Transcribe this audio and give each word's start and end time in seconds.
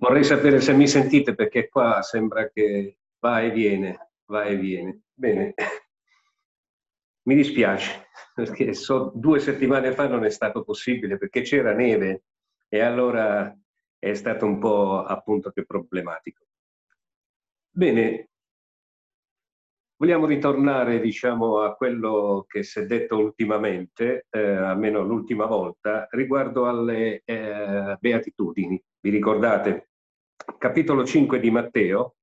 Vorrei 0.00 0.24
sapere 0.24 0.62
se 0.62 0.72
mi 0.72 0.88
sentite 0.88 1.34
perché 1.34 1.68
qua 1.68 2.00
sembra 2.00 2.48
che 2.48 2.96
va 3.18 3.42
e 3.42 3.50
viene, 3.50 4.12
va 4.24 4.44
e 4.44 4.56
viene. 4.56 5.02
Bene, 5.12 5.52
mi 7.28 7.34
dispiace 7.34 8.08
perché 8.34 8.72
so, 8.72 9.12
due 9.14 9.40
settimane 9.40 9.92
fa 9.92 10.08
non 10.08 10.24
è 10.24 10.30
stato 10.30 10.64
possibile 10.64 11.18
perché 11.18 11.42
c'era 11.42 11.74
neve 11.74 12.22
e 12.68 12.80
allora 12.80 13.54
è 13.98 14.14
stato 14.14 14.46
un 14.46 14.58
po' 14.58 15.04
appunto 15.04 15.50
che 15.50 15.66
problematico. 15.66 16.46
Bene, 17.70 18.30
vogliamo 19.96 20.24
ritornare 20.24 20.98
diciamo 20.98 21.58
a 21.60 21.74
quello 21.74 22.46
che 22.48 22.62
si 22.62 22.78
è 22.78 22.86
detto 22.86 23.18
ultimamente, 23.18 24.28
eh, 24.30 24.40
almeno 24.40 25.02
l'ultima 25.02 25.44
volta, 25.44 26.08
riguardo 26.12 26.66
alle 26.66 27.20
eh, 27.22 27.98
beatitudini. 28.00 28.82
Vi 28.98 29.10
ricordate? 29.10 29.89
Capitolo 30.58 31.04
5 31.04 31.40
di 31.40 31.50
Matteo, 31.50 32.16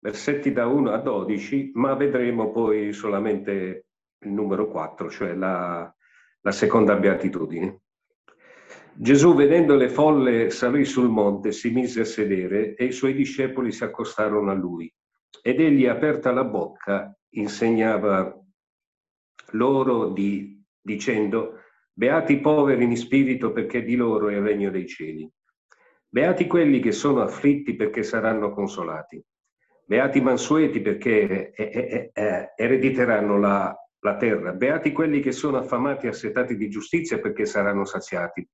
versetti 0.00 0.52
da 0.52 0.66
1 0.66 0.92
a 0.92 0.98
12, 0.98 1.72
ma 1.74 1.94
vedremo 1.94 2.50
poi 2.50 2.92
solamente 2.92 3.86
il 4.18 4.30
numero 4.30 4.68
4, 4.68 5.10
cioè 5.10 5.34
la, 5.34 5.94
la 6.40 6.52
seconda 6.52 6.96
beatitudine. 6.96 7.80
Gesù, 8.92 9.34
vedendo 9.34 9.76
le 9.76 9.88
folle, 9.88 10.50
salì 10.50 10.84
sul 10.84 11.08
monte, 11.08 11.52
si 11.52 11.70
mise 11.70 12.00
a 12.00 12.04
sedere 12.04 12.74
e 12.74 12.86
i 12.86 12.92
suoi 12.92 13.14
discepoli 13.14 13.72
si 13.72 13.84
accostarono 13.84 14.50
a 14.50 14.54
lui. 14.54 14.92
Ed 15.42 15.60
egli, 15.60 15.86
aperta 15.86 16.32
la 16.32 16.44
bocca, 16.44 17.16
insegnava 17.30 18.36
loro 19.52 20.08
di, 20.08 20.62
dicendo, 20.80 21.59
Beati 22.00 22.32
i 22.32 22.40
poveri 22.40 22.84
in 22.84 22.96
spirito 22.96 23.52
perché 23.52 23.84
di 23.84 23.94
loro 23.94 24.30
è 24.30 24.34
il 24.34 24.40
regno 24.40 24.70
dei 24.70 24.86
cieli. 24.86 25.30
Beati 26.08 26.46
quelli 26.46 26.80
che 26.80 26.92
sono 26.92 27.20
afflitti 27.20 27.76
perché 27.76 28.02
saranno 28.02 28.54
consolati. 28.54 29.22
Beati 29.84 30.16
i 30.16 30.22
mansueti 30.22 30.80
perché 30.80 31.50
eh, 31.52 31.62
eh, 31.62 32.10
eh, 32.10 32.52
erediteranno 32.56 33.38
la, 33.38 33.76
la 33.98 34.16
terra. 34.16 34.54
Beati 34.54 34.92
quelli 34.92 35.20
che 35.20 35.30
sono 35.30 35.58
affamati 35.58 36.06
e 36.06 36.08
assetati 36.08 36.56
di 36.56 36.70
giustizia 36.70 37.18
perché 37.18 37.44
saranno 37.44 37.84
saziati. 37.84 38.48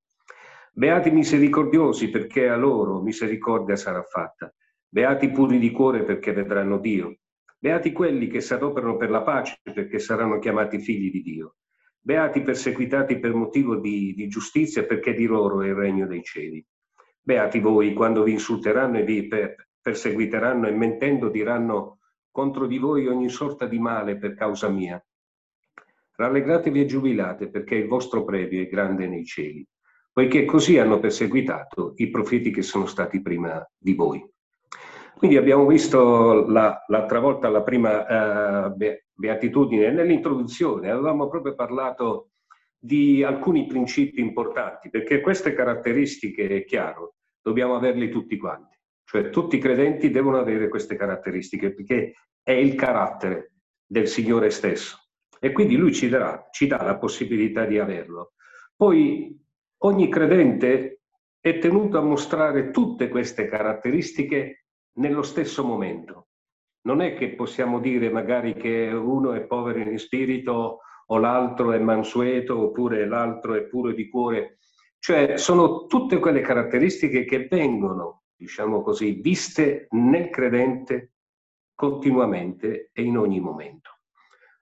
Beati 0.72 1.12
misericordiosi 1.12 2.10
perché 2.10 2.48
a 2.48 2.56
loro 2.56 3.00
misericordia 3.00 3.76
sarà 3.76 4.02
fatta. 4.02 4.52
Beati 4.88 5.30
puri 5.30 5.60
di 5.60 5.70
cuore 5.70 6.02
perché 6.02 6.32
vedranno 6.32 6.78
Dio. 6.78 7.18
Beati 7.56 7.92
quelli 7.92 8.26
che 8.26 8.40
si 8.40 8.52
adoperano 8.54 8.96
per 8.96 9.10
la 9.10 9.22
pace 9.22 9.60
perché 9.62 10.00
saranno 10.00 10.40
chiamati 10.40 10.80
figli 10.80 11.12
di 11.12 11.22
Dio. 11.22 11.54
Beati 12.06 12.42
perseguitati 12.42 13.18
per 13.18 13.34
motivo 13.34 13.74
di, 13.74 14.14
di 14.14 14.28
giustizia 14.28 14.84
perché 14.84 15.12
di 15.12 15.26
loro 15.26 15.62
è 15.62 15.66
il 15.66 15.74
regno 15.74 16.06
dei 16.06 16.22
cieli. 16.22 16.64
Beati 17.20 17.58
voi 17.58 17.94
quando 17.94 18.22
vi 18.22 18.30
insulteranno 18.30 18.98
e 18.98 19.02
vi 19.02 19.28
perseguiteranno 19.82 20.68
e 20.68 20.70
mentendo 20.70 21.28
diranno 21.28 21.98
contro 22.30 22.68
di 22.68 22.78
voi 22.78 23.08
ogni 23.08 23.28
sorta 23.28 23.66
di 23.66 23.80
male 23.80 24.18
per 24.18 24.34
causa 24.34 24.68
mia. 24.68 25.04
Rallegratevi 26.14 26.80
e 26.80 26.86
giubilate 26.86 27.50
perché 27.50 27.74
il 27.74 27.88
vostro 27.88 28.24
premio 28.24 28.62
è 28.62 28.68
grande 28.68 29.08
nei 29.08 29.24
cieli 29.24 29.66
poiché 30.12 30.44
così 30.44 30.78
hanno 30.78 31.00
perseguitato 31.00 31.94
i 31.96 32.08
profeti 32.08 32.52
che 32.52 32.62
sono 32.62 32.86
stati 32.86 33.20
prima 33.20 33.68
di 33.76 33.94
voi. 33.94 34.24
Quindi 35.18 35.36
abbiamo 35.36 35.66
visto 35.66 36.46
la, 36.46 36.84
l'altra 36.86 37.18
volta 37.18 37.48
la 37.48 37.62
prima 37.62 38.66
uh, 38.68 38.76
beatitudine 39.16 39.90
nell'introduzione, 39.90 40.90
avevamo 40.90 41.28
proprio 41.28 41.54
parlato 41.54 42.30
di 42.78 43.24
alcuni 43.24 43.66
principi 43.66 44.20
importanti, 44.20 44.90
perché 44.90 45.20
queste 45.20 45.54
caratteristiche, 45.54 46.46
è 46.48 46.64
chiaro, 46.64 47.16
dobbiamo 47.40 47.74
averle 47.74 48.08
tutti 48.08 48.36
quanti. 48.36 48.76
Cioè 49.04 49.30
tutti 49.30 49.56
i 49.56 49.60
credenti 49.60 50.10
devono 50.10 50.38
avere 50.38 50.68
queste 50.68 50.96
caratteristiche, 50.96 51.72
perché 51.72 52.12
è 52.42 52.52
il 52.52 52.74
carattere 52.74 53.54
del 53.84 54.06
Signore 54.06 54.50
stesso. 54.50 54.98
E 55.40 55.52
quindi 55.52 55.76
Lui 55.76 55.92
ci, 55.92 56.08
darà, 56.08 56.48
ci 56.50 56.66
dà 56.66 56.82
la 56.82 56.98
possibilità 56.98 57.64
di 57.64 57.78
averlo. 57.78 58.34
Poi 58.76 59.44
Ogni 59.80 60.08
credente 60.08 61.02
è 61.38 61.58
tenuto 61.58 61.98
a 61.98 62.02
mostrare 62.02 62.70
tutte 62.70 63.08
queste 63.08 63.46
caratteristiche 63.46 64.64
nello 64.94 65.22
stesso 65.22 65.64
momento. 65.64 66.25
Non 66.86 67.00
è 67.00 67.14
che 67.14 67.34
possiamo 67.34 67.80
dire 67.80 68.10
magari 68.10 68.54
che 68.54 68.86
uno 68.92 69.32
è 69.32 69.40
povero 69.40 69.80
in 69.80 69.98
spirito 69.98 70.82
o 71.06 71.18
l'altro 71.18 71.72
è 71.72 71.78
mansueto 71.80 72.60
oppure 72.60 73.08
l'altro 73.08 73.54
è 73.54 73.62
puro 73.62 73.90
di 73.90 74.08
cuore. 74.08 74.58
Cioè 75.00 75.36
sono 75.36 75.86
tutte 75.86 76.20
quelle 76.20 76.40
caratteristiche 76.42 77.24
che 77.24 77.48
vengono, 77.50 78.22
diciamo 78.36 78.82
così, 78.82 79.20
viste 79.20 79.88
nel 79.90 80.30
credente 80.30 81.14
continuamente 81.74 82.90
e 82.92 83.02
in 83.02 83.18
ogni 83.18 83.40
momento. 83.40 83.98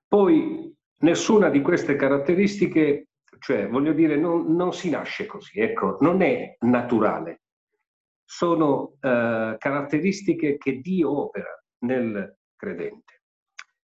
Poi 0.08 0.74
nessuna 1.00 1.50
di 1.50 1.60
queste 1.60 1.94
caratteristiche 1.94 3.08
cioè, 3.38 3.68
voglio 3.68 3.92
dire, 3.92 4.16
non, 4.16 4.54
non 4.54 4.72
si 4.72 4.88
nasce 4.88 5.26
così, 5.26 5.60
ecco, 5.60 5.98
non 6.00 6.22
è 6.22 6.56
naturale. 6.60 7.42
Sono 8.24 8.94
eh, 9.00 9.56
caratteristiche 9.58 10.56
che 10.56 10.80
Dio 10.80 11.10
opera 11.10 11.63
nel 11.84 12.36
credente. 12.56 13.22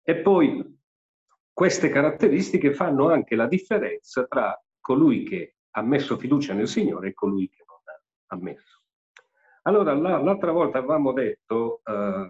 E 0.03 0.17
poi 0.17 0.77
queste 1.51 1.89
caratteristiche 1.89 2.73
fanno 2.73 3.09
anche 3.09 3.35
la 3.35 3.47
differenza 3.47 4.25
tra 4.27 4.55
colui 4.79 5.23
che 5.23 5.55
ha 5.71 5.81
messo 5.81 6.17
fiducia 6.17 6.53
nel 6.53 6.67
Signore 6.67 7.09
e 7.09 7.13
colui 7.13 7.49
che 7.49 7.63
non 7.67 7.77
ha 8.27 8.35
messo. 8.43 8.81
Allora, 9.63 9.93
l'altra 9.93 10.51
volta 10.51 10.77
avevamo 10.77 11.11
detto, 11.11 11.81
eh, 11.83 12.27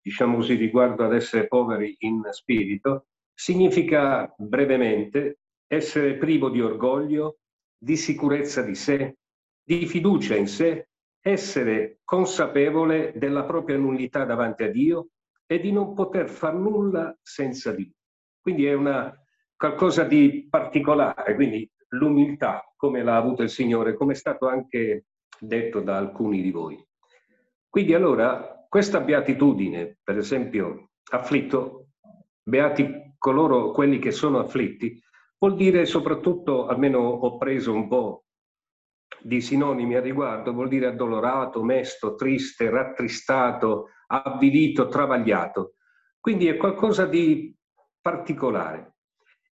diciamo 0.00 0.36
così, 0.36 0.54
riguardo 0.54 1.04
ad 1.04 1.14
essere 1.14 1.48
poveri 1.48 1.96
in 2.00 2.22
spirito, 2.30 3.06
significa 3.34 4.32
brevemente 4.36 5.38
essere 5.66 6.16
privo 6.18 6.50
di 6.50 6.60
orgoglio, 6.60 7.38
di 7.76 7.96
sicurezza 7.96 8.62
di 8.62 8.74
sé, 8.74 9.16
di 9.60 9.86
fiducia 9.86 10.36
in 10.36 10.46
sé, 10.46 10.90
essere 11.22 12.00
consapevole 12.04 13.12
della 13.16 13.44
propria 13.44 13.76
nullità 13.76 14.24
davanti 14.24 14.64
a 14.64 14.70
Dio 14.70 15.08
e 15.46 15.60
di 15.60 15.70
non 15.70 15.94
poter 15.94 16.28
far 16.28 16.54
nulla 16.54 17.16
senza 17.22 17.72
Dio. 17.72 17.92
Quindi 18.40 18.66
è 18.66 18.72
una, 18.74 19.14
qualcosa 19.56 20.04
di 20.04 20.46
particolare, 20.50 21.34
quindi 21.34 21.70
l'umiltà, 21.90 22.62
come 22.76 23.02
l'ha 23.02 23.16
avuto 23.16 23.42
il 23.42 23.50
Signore, 23.50 23.94
come 23.94 24.12
è 24.12 24.16
stato 24.16 24.48
anche 24.48 25.04
detto 25.38 25.80
da 25.80 25.96
alcuni 25.96 26.42
di 26.42 26.50
voi. 26.50 26.84
Quindi 27.68 27.94
allora, 27.94 28.66
questa 28.68 29.00
beatitudine, 29.00 29.98
per 30.02 30.18
esempio, 30.18 30.90
afflitto, 31.12 31.90
beati 32.42 33.14
coloro, 33.16 33.70
quelli 33.70 33.98
che 33.98 34.10
sono 34.10 34.40
afflitti, 34.40 35.00
Vuol 35.42 35.56
dire 35.56 35.86
soprattutto, 35.86 36.68
almeno 36.68 37.00
ho 37.00 37.36
preso 37.36 37.72
un 37.72 37.88
po' 37.88 38.26
di 39.22 39.40
sinonimi 39.40 39.94
a 39.94 40.00
riguardo, 40.00 40.52
vuol 40.52 40.68
dire 40.68 40.86
addolorato, 40.86 41.62
mesto, 41.62 42.14
triste, 42.14 42.70
rattristato, 42.70 43.88
avvilito, 44.06 44.88
travagliato. 44.88 45.74
Quindi 46.20 46.46
è 46.46 46.56
qualcosa 46.56 47.06
di 47.06 47.54
particolare. 48.00 48.96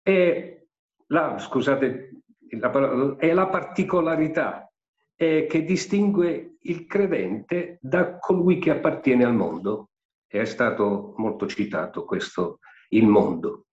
È 0.02 0.62
la, 1.06 1.38
scusate, 1.38 2.22
la, 2.58 3.16
è 3.18 3.32
la 3.32 3.46
particolarità 3.48 4.70
è 5.14 5.46
che 5.48 5.64
distingue 5.64 6.58
il 6.60 6.86
credente 6.86 7.78
da 7.80 8.18
colui 8.18 8.58
che 8.58 8.70
appartiene 8.70 9.24
al 9.24 9.34
mondo. 9.34 9.90
È 10.26 10.44
stato 10.44 11.14
molto 11.16 11.46
citato 11.46 12.04
questo, 12.04 12.58
il 12.90 13.06
mondo. 13.06 13.67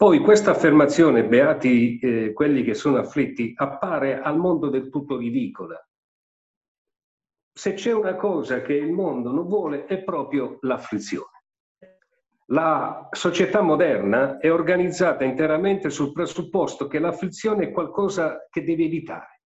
Poi 0.00 0.20
questa 0.20 0.52
affermazione, 0.52 1.26
beati 1.26 1.98
eh, 1.98 2.32
quelli 2.32 2.62
che 2.62 2.72
sono 2.72 2.96
afflitti, 2.96 3.52
appare 3.54 4.22
al 4.22 4.38
mondo 4.38 4.70
del 4.70 4.88
tutto 4.88 5.18
ridicola. 5.18 5.78
Se 7.52 7.74
c'è 7.74 7.92
una 7.92 8.16
cosa 8.16 8.62
che 8.62 8.72
il 8.72 8.92
mondo 8.92 9.30
non 9.30 9.46
vuole 9.46 9.84
è 9.84 10.02
proprio 10.02 10.56
l'afflizione. 10.62 11.44
La 12.46 13.10
società 13.10 13.60
moderna 13.60 14.38
è 14.38 14.50
organizzata 14.50 15.24
interamente 15.24 15.90
sul 15.90 16.12
presupposto 16.12 16.86
che 16.86 16.98
l'afflizione 16.98 17.64
è 17.64 17.70
qualcosa 17.70 18.46
che 18.48 18.64
devi 18.64 18.86
evitare. 18.86 19.42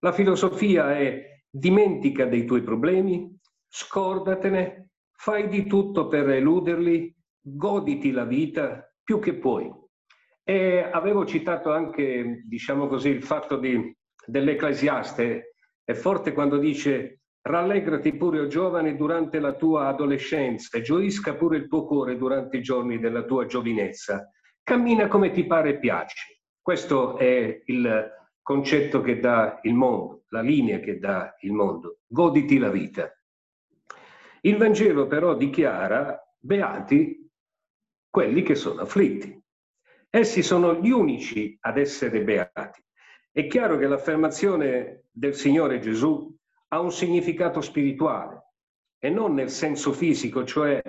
La 0.00 0.10
filosofia 0.10 0.98
è 0.98 1.44
dimentica 1.48 2.24
dei 2.24 2.44
tuoi 2.44 2.62
problemi, 2.62 3.32
scordatene, 3.68 4.88
fai 5.12 5.46
di 5.46 5.68
tutto 5.68 6.08
per 6.08 6.28
eluderli, 6.30 7.14
goditi 7.40 8.10
la 8.10 8.24
vita, 8.24 8.82
più 9.08 9.20
che 9.20 9.36
puoi. 9.36 9.72
E 10.44 10.80
avevo 10.80 11.24
citato 11.24 11.72
anche, 11.72 12.42
diciamo 12.44 12.88
così, 12.88 13.08
il 13.08 13.22
fatto 13.22 13.56
di, 13.56 13.96
dell'Ecclesiaste, 14.26 15.54
è 15.82 15.94
forte 15.94 16.34
quando 16.34 16.58
dice 16.58 17.20
rallegrati 17.40 18.14
pure, 18.18 18.40
o 18.40 18.46
giovane, 18.48 18.96
durante 18.96 19.38
la 19.38 19.54
tua 19.54 19.86
adolescenza 19.86 20.76
e 20.76 20.82
gioisca 20.82 21.36
pure 21.36 21.56
il 21.56 21.68
tuo 21.68 21.86
cuore 21.86 22.18
durante 22.18 22.58
i 22.58 22.62
giorni 22.62 22.98
della 22.98 23.22
tua 23.22 23.46
giovinezza. 23.46 24.30
Cammina 24.62 25.08
come 25.08 25.30
ti 25.30 25.46
pare 25.46 25.70
e 25.70 25.78
piace. 25.78 26.42
Questo 26.60 27.16
è 27.16 27.62
il 27.64 28.10
concetto 28.42 29.00
che 29.00 29.20
dà 29.20 29.58
il 29.62 29.72
mondo, 29.72 30.24
la 30.28 30.42
linea 30.42 30.80
che 30.80 30.98
dà 30.98 31.34
il 31.40 31.52
mondo. 31.54 32.00
Goditi 32.06 32.58
la 32.58 32.68
vita. 32.68 33.10
Il 34.42 34.58
Vangelo 34.58 35.06
però 35.06 35.34
dichiara 35.34 36.14
beati 36.38 37.26
quelli 38.10 38.42
che 38.42 38.54
sono 38.54 38.82
afflitti. 38.82 39.40
Essi 40.10 40.42
sono 40.42 40.74
gli 40.74 40.90
unici 40.90 41.56
ad 41.60 41.78
essere 41.78 42.22
beati. 42.22 42.82
È 43.30 43.46
chiaro 43.46 43.76
che 43.76 43.86
l'affermazione 43.86 45.04
del 45.10 45.34
Signore 45.34 45.78
Gesù 45.80 46.34
ha 46.68 46.80
un 46.80 46.90
significato 46.90 47.60
spirituale 47.60 48.54
e 48.98 49.10
non 49.10 49.34
nel 49.34 49.50
senso 49.50 49.92
fisico, 49.92 50.44
cioè 50.44 50.80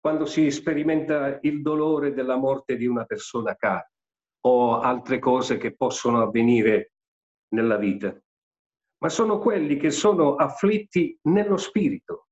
quando 0.00 0.24
si 0.24 0.50
sperimenta 0.50 1.38
il 1.42 1.60
dolore 1.60 2.14
della 2.14 2.36
morte 2.36 2.76
di 2.76 2.86
una 2.86 3.04
persona 3.04 3.54
cara 3.54 3.86
o 4.46 4.80
altre 4.80 5.18
cose 5.18 5.58
che 5.58 5.74
possono 5.74 6.22
avvenire 6.22 6.92
nella 7.48 7.76
vita, 7.76 8.18
ma 9.02 9.08
sono 9.08 9.38
quelli 9.38 9.76
che 9.76 9.90
sono 9.90 10.36
afflitti 10.36 11.18
nello 11.22 11.58
spirito 11.58 12.28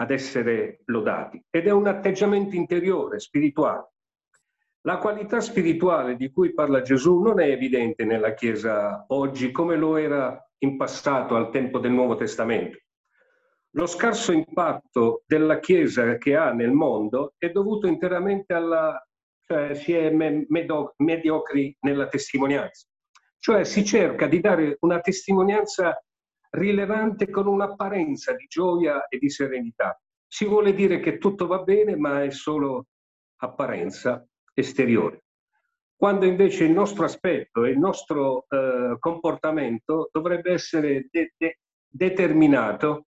ad 0.00 0.10
essere 0.10 0.80
lodati 0.86 1.42
ed 1.50 1.66
è 1.66 1.70
un 1.70 1.86
atteggiamento 1.86 2.54
interiore, 2.54 3.18
spirituale. 3.18 3.92
La 4.82 4.98
qualità 4.98 5.40
spirituale 5.40 6.16
di 6.16 6.30
cui 6.30 6.54
parla 6.54 6.82
Gesù 6.82 7.20
non 7.20 7.40
è 7.40 7.48
evidente 7.50 8.04
nella 8.04 8.32
Chiesa 8.34 9.04
oggi 9.08 9.50
come 9.50 9.76
lo 9.76 9.96
era 9.96 10.40
in 10.58 10.76
passato 10.76 11.34
al 11.34 11.50
tempo 11.50 11.78
del 11.78 11.90
Nuovo 11.90 12.16
Testamento. 12.16 12.78
Lo 13.72 13.86
scarso 13.86 14.32
impatto 14.32 15.24
della 15.26 15.58
Chiesa 15.58 16.16
che 16.16 16.36
ha 16.36 16.52
nel 16.52 16.72
mondo 16.72 17.34
è 17.36 17.50
dovuto 17.50 17.86
interamente 17.86 18.54
alla... 18.54 19.04
cioè 19.44 19.74
si 19.74 19.92
è 19.92 20.10
mediocri 20.10 21.76
nella 21.80 22.08
testimonianza. 22.08 22.86
Cioè 23.36 23.64
si 23.64 23.84
cerca 23.84 24.26
di 24.26 24.40
dare 24.40 24.76
una 24.80 25.00
testimonianza 25.00 26.02
rilevante 26.50 27.28
con 27.30 27.46
un'apparenza 27.46 28.34
di 28.34 28.46
gioia 28.46 29.06
e 29.08 29.18
di 29.18 29.30
serenità. 29.30 30.00
Si 30.26 30.44
vuole 30.44 30.74
dire 30.74 31.00
che 31.00 31.18
tutto 31.18 31.46
va 31.46 31.62
bene, 31.62 31.96
ma 31.96 32.22
è 32.22 32.30
solo 32.30 32.86
apparenza 33.36 34.26
esteriore. 34.52 35.24
Quando 35.96 36.26
invece 36.26 36.64
il 36.64 36.72
nostro 36.72 37.04
aspetto 37.04 37.64
e 37.64 37.70
il 37.70 37.78
nostro 37.78 38.46
eh, 38.48 38.96
comportamento 38.98 40.08
dovrebbe 40.12 40.52
essere 40.52 41.08
de- 41.10 41.34
de- 41.36 41.58
determinato 41.88 43.06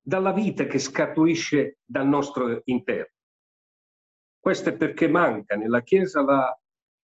dalla 0.00 0.32
vita 0.32 0.66
che 0.66 0.78
scaturisce 0.78 1.78
dal 1.84 2.06
nostro 2.06 2.60
interno. 2.64 3.14
Questo 4.38 4.68
è 4.68 4.76
perché 4.76 5.08
manca 5.08 5.56
nella 5.56 5.82
Chiesa 5.82 6.22
la 6.22 6.56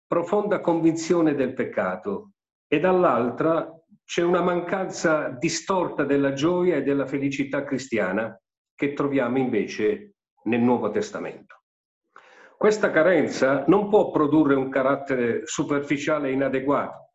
profonda 0.06 0.60
convinzione 0.60 1.34
del 1.34 1.54
peccato 1.54 2.32
e 2.68 2.78
dall'altra 2.78 3.68
c'è 4.12 4.20
una 4.20 4.42
mancanza 4.42 5.30
distorta 5.30 6.04
della 6.04 6.34
gioia 6.34 6.76
e 6.76 6.82
della 6.82 7.06
felicità 7.06 7.64
cristiana 7.64 8.38
che 8.74 8.92
troviamo 8.92 9.38
invece 9.38 10.16
nel 10.44 10.60
Nuovo 10.60 10.90
Testamento. 10.90 11.62
Questa 12.58 12.90
carenza 12.90 13.64
non 13.68 13.88
può 13.88 14.10
produrre 14.10 14.54
un 14.54 14.68
carattere 14.68 15.46
superficiale 15.46 16.28
e 16.28 16.32
inadeguato, 16.32 17.12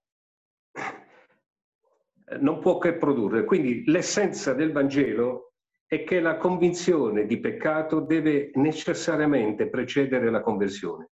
non 2.39 2.57
può 2.61 2.79
che 2.79 2.95
produrre. 2.95 3.43
Quindi 3.43 3.83
l'essenza 3.85 4.55
del 4.55 4.71
Vangelo 4.71 5.51
è 5.85 6.03
che 6.03 6.19
la 6.19 6.37
convinzione 6.37 7.27
di 7.27 7.39
peccato 7.39 7.99
deve 7.99 8.49
necessariamente 8.55 9.69
precedere 9.69 10.31
la 10.31 10.41
conversione. 10.41 11.11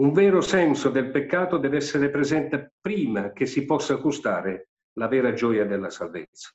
Un 0.00 0.10
vero 0.10 0.40
senso 0.40 0.90
del 0.90 1.12
peccato 1.12 1.58
deve 1.58 1.76
essere 1.76 2.10
presente 2.10 2.72
prima 2.80 3.30
che 3.30 3.46
si 3.46 3.64
possa 3.64 3.94
gustare 3.94 4.66
la 4.94 5.08
vera 5.08 5.32
gioia 5.32 5.64
della 5.64 5.90
salvezza. 5.90 6.50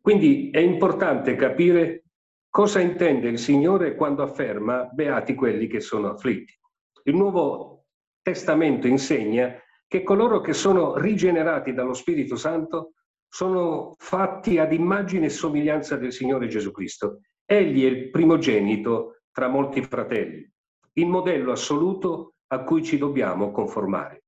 Quindi 0.00 0.50
è 0.50 0.58
importante 0.58 1.36
capire 1.36 2.04
cosa 2.48 2.80
intende 2.80 3.28
il 3.28 3.38
Signore 3.38 3.94
quando 3.94 4.22
afferma 4.22 4.84
beati 4.84 5.34
quelli 5.34 5.66
che 5.66 5.80
sono 5.80 6.10
afflitti. 6.10 6.58
Il 7.04 7.14
Nuovo 7.14 7.84
Testamento 8.22 8.86
insegna 8.86 9.54
che 9.86 10.02
coloro 10.02 10.40
che 10.40 10.52
sono 10.52 10.96
rigenerati 10.96 11.72
dallo 11.72 11.94
Spirito 11.94 12.36
Santo 12.36 12.92
sono 13.28 13.94
fatti 13.98 14.58
ad 14.58 14.72
immagine 14.72 15.26
e 15.26 15.30
somiglianza 15.30 15.96
del 15.96 16.12
Signore 16.12 16.48
Gesù 16.48 16.72
Cristo. 16.72 17.20
Egli 17.44 17.84
è 17.84 17.88
il 17.88 18.10
primogenito 18.10 19.22
tra 19.32 19.48
molti 19.48 19.82
fratelli, 19.82 20.48
il 20.94 21.06
modello 21.06 21.52
assoluto 21.52 22.34
a 22.48 22.62
cui 22.64 22.82
ci 22.82 22.98
dobbiamo 22.98 23.50
conformare. 23.52 24.19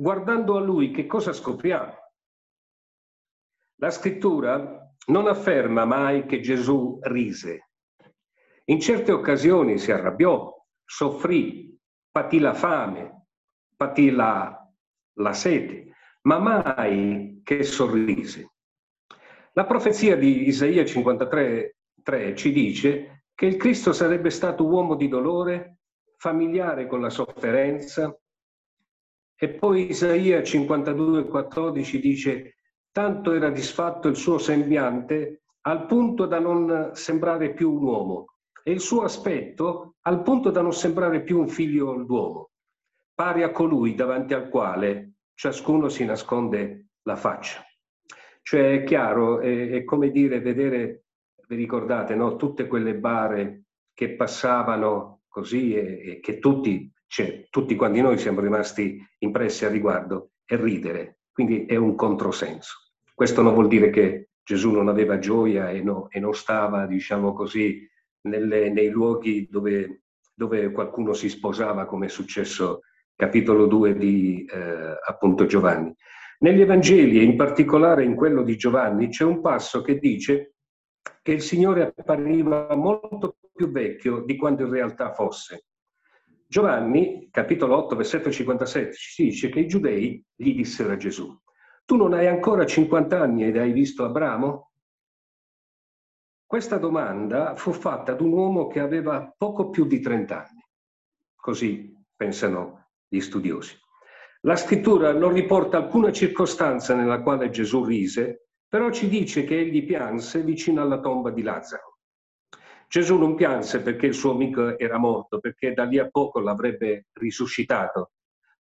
Guardando 0.00 0.56
a 0.56 0.60
Lui, 0.60 0.92
che 0.92 1.06
cosa 1.06 1.32
scopriamo? 1.32 1.92
La 3.80 3.90
scrittura 3.90 4.94
non 5.06 5.26
afferma 5.26 5.84
mai 5.84 6.24
che 6.24 6.38
Gesù 6.38 7.00
rise. 7.02 7.70
In 8.66 8.78
certe 8.78 9.10
occasioni 9.10 9.76
si 9.76 9.90
arrabbiò, 9.90 10.54
soffrì, 10.84 11.76
patì 12.12 12.38
la 12.38 12.54
fame, 12.54 13.26
patì 13.74 14.10
la, 14.10 14.56
la 15.14 15.32
sete, 15.32 15.92
ma 16.22 16.38
mai 16.38 17.40
che 17.42 17.64
sorrise. 17.64 18.52
La 19.54 19.66
profezia 19.66 20.16
di 20.16 20.46
Isaia 20.46 20.84
53,3 20.84 22.36
ci 22.36 22.52
dice 22.52 23.24
che 23.34 23.46
il 23.46 23.56
Cristo 23.56 23.92
sarebbe 23.92 24.30
stato 24.30 24.64
uomo 24.64 24.94
di 24.94 25.08
dolore, 25.08 25.78
familiare 26.18 26.86
con 26.86 27.00
la 27.00 27.10
sofferenza, 27.10 28.16
e 29.40 29.48
poi 29.50 29.90
Isaia 29.90 30.40
52,14 30.40 32.00
dice 32.00 32.56
tanto 32.90 33.32
era 33.32 33.50
disfatto 33.50 34.08
il 34.08 34.16
suo 34.16 34.38
sembiante 34.38 35.42
al 35.62 35.86
punto 35.86 36.26
da 36.26 36.40
non 36.40 36.90
sembrare 36.94 37.52
più 37.52 37.72
un 37.72 37.82
uomo 37.84 38.26
e 38.64 38.72
il 38.72 38.80
suo 38.80 39.02
aspetto 39.02 39.94
al 40.02 40.22
punto 40.22 40.50
da 40.50 40.60
non 40.60 40.72
sembrare 40.72 41.22
più 41.22 41.38
un 41.38 41.48
figlio 41.48 42.02
d'uomo, 42.02 42.50
pari 43.14 43.44
a 43.44 43.50
colui 43.50 43.94
davanti 43.94 44.34
al 44.34 44.48
quale 44.48 45.12
ciascuno 45.34 45.88
si 45.88 46.04
nasconde 46.04 46.88
la 47.02 47.16
faccia. 47.16 47.64
Cioè 48.42 48.80
è 48.80 48.84
chiaro, 48.84 49.40
è, 49.40 49.70
è 49.70 49.84
come 49.84 50.10
dire, 50.10 50.40
vedere, 50.40 51.04
vi 51.46 51.56
ricordate, 51.56 52.14
no? 52.14 52.36
tutte 52.36 52.66
quelle 52.66 52.94
bare 52.96 53.64
che 53.94 54.16
passavano 54.16 55.20
così 55.28 55.74
e, 55.74 56.10
e 56.10 56.20
che 56.20 56.38
tutti, 56.38 56.90
cioè, 57.08 57.46
tutti 57.50 57.74
quanti 57.74 58.00
noi 58.00 58.18
siamo 58.18 58.40
rimasti 58.40 59.02
impressi 59.18 59.64
a 59.64 59.70
riguardo 59.70 60.32
e 60.44 60.56
ridere. 60.56 61.20
Quindi 61.32 61.64
è 61.64 61.76
un 61.76 61.94
controsenso. 61.94 62.74
Questo 63.14 63.42
non 63.42 63.54
vuol 63.54 63.68
dire 63.68 63.90
che 63.90 64.28
Gesù 64.42 64.70
non 64.70 64.88
aveva 64.88 65.18
gioia 65.18 65.70
e, 65.70 65.82
no, 65.82 66.08
e 66.10 66.20
non 66.20 66.34
stava, 66.34 66.86
diciamo 66.86 67.32
così, 67.32 67.88
nelle, 68.22 68.70
nei 68.70 68.90
luoghi 68.90 69.48
dove, 69.50 70.02
dove 70.34 70.70
qualcuno 70.70 71.14
si 71.14 71.28
sposava, 71.28 71.86
come 71.86 72.06
è 72.06 72.08
successo 72.08 72.80
capitolo 73.14 73.66
2 73.66 73.96
di 73.96 74.44
eh, 74.44 74.98
appunto 75.06 75.46
Giovanni. 75.46 75.92
Negli 76.40 76.60
Evangeli, 76.60 77.18
e 77.18 77.24
in 77.24 77.36
particolare 77.36 78.04
in 78.04 78.14
quello 78.14 78.42
di 78.42 78.56
Giovanni, 78.56 79.08
c'è 79.08 79.24
un 79.24 79.40
passo 79.40 79.80
che 79.82 79.98
dice 79.98 80.54
che 81.22 81.32
il 81.32 81.42
Signore 81.42 81.92
appariva 81.96 82.74
molto 82.76 83.36
più 83.52 83.70
vecchio 83.72 84.20
di 84.20 84.36
quanto 84.36 84.62
in 84.62 84.70
realtà 84.70 85.12
fosse. 85.12 85.64
Giovanni, 86.50 87.28
capitolo 87.30 87.76
8, 87.76 87.94
versetto 87.94 88.30
57, 88.30 88.94
ci 88.94 89.24
dice 89.24 89.50
che 89.50 89.60
i 89.60 89.66
giudei 89.66 90.24
gli 90.34 90.54
dissero 90.54 90.92
a 90.92 90.96
Gesù, 90.96 91.38
tu 91.84 91.96
non 91.96 92.14
hai 92.14 92.26
ancora 92.26 92.64
50 92.64 93.20
anni 93.20 93.44
ed 93.44 93.58
hai 93.58 93.70
visto 93.70 94.02
Abramo? 94.02 94.72
Questa 96.46 96.78
domanda 96.78 97.54
fu 97.54 97.72
fatta 97.72 98.12
ad 98.12 98.22
un 98.22 98.32
uomo 98.32 98.66
che 98.66 98.80
aveva 98.80 99.30
poco 99.36 99.68
più 99.68 99.84
di 99.84 100.00
30 100.00 100.38
anni. 100.38 100.64
Così 101.36 101.94
pensano 102.16 102.92
gli 103.06 103.20
studiosi. 103.20 103.76
La 104.40 104.56
scrittura 104.56 105.12
non 105.12 105.34
riporta 105.34 105.76
alcuna 105.76 106.10
circostanza 106.12 106.94
nella 106.94 107.20
quale 107.20 107.50
Gesù 107.50 107.84
rise, 107.84 108.46
però 108.66 108.90
ci 108.90 109.10
dice 109.10 109.44
che 109.44 109.58
egli 109.58 109.84
pianse 109.84 110.42
vicino 110.42 110.80
alla 110.80 111.00
tomba 111.00 111.30
di 111.30 111.42
Lazzaro. 111.42 111.87
Gesù 112.88 113.18
non 113.18 113.34
pianse 113.34 113.82
perché 113.82 114.06
il 114.06 114.14
suo 114.14 114.32
amico 114.32 114.78
era 114.78 114.96
morto, 114.96 115.40
perché 115.40 115.74
da 115.74 115.84
lì 115.84 115.98
a 115.98 116.08
poco 116.08 116.40
l'avrebbe 116.40 117.06
risuscitato, 117.12 118.12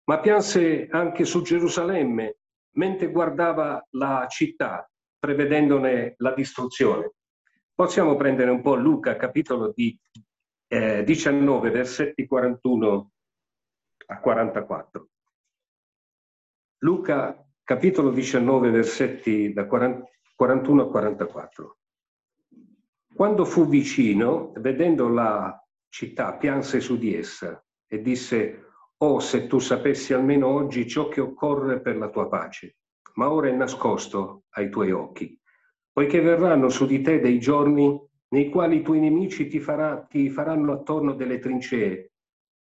ma 0.03 0.19
pianse 0.19 0.87
anche 0.91 1.23
su 1.23 1.41
Gerusalemme 1.41 2.37
mentre 2.71 3.09
guardava 3.09 3.85
la 3.91 4.27
città, 4.29 4.89
prevedendone 5.17 6.15
la 6.17 6.33
distruzione. 6.33 7.13
Possiamo 7.73 8.17
prendere 8.17 8.51
un 8.51 8.61
po' 8.61 8.75
Luca, 8.75 9.15
capitolo 9.15 9.71
di, 9.73 9.97
eh, 10.67 11.03
19, 11.03 11.69
versetti 11.69 12.27
41 12.27 13.11
a 14.07 14.19
44. 14.19 15.07
Luca 16.79 17.47
capitolo 17.63 18.11
19 18.11 18.69
versetti 18.71 19.53
da 19.53 19.65
40, 19.65 20.09
41 20.35 20.81
a 20.83 20.89
44. 20.89 21.77
Quando 23.17 23.45
fu 23.45 23.67
vicino, 23.67 24.51
vedendo 24.57 25.07
la 25.07 25.59
città, 25.89 26.35
pianse 26.35 26.79
su 26.79 26.99
di 26.99 27.15
essa 27.15 27.59
e 27.87 27.99
disse, 28.03 28.65
Oh, 28.97 29.19
se 29.19 29.47
tu 29.47 29.57
sapessi 29.57 30.13
almeno 30.13 30.45
oggi 30.45 30.87
ciò 30.87 31.07
che 31.07 31.19
occorre 31.19 31.81
per 31.81 31.97
la 31.97 32.09
tua 32.09 32.27
pace, 32.27 32.75
ma 33.15 33.31
ora 33.31 33.47
è 33.47 33.51
nascosto 33.53 34.43
ai 34.49 34.69
tuoi 34.69 34.91
occhi, 34.91 35.35
poiché 35.91 36.21
verranno 36.21 36.69
su 36.69 36.85
di 36.85 37.01
te 37.01 37.19
dei 37.19 37.39
giorni 37.39 37.99
nei 38.27 38.49
quali 38.51 38.77
i 38.77 38.81
tuoi 38.83 38.99
nemici 38.99 39.47
ti, 39.47 39.59
farà, 39.59 39.99
ti 40.07 40.29
faranno 40.29 40.73
attorno 40.73 41.13
delle 41.13 41.39
trincee, 41.39 42.11